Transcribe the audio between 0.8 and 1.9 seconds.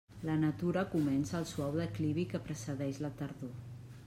comença el suau